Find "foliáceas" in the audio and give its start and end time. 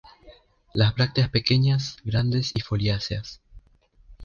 2.61-3.39